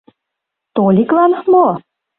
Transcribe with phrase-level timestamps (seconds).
[0.75, 1.67] Толиклан мо?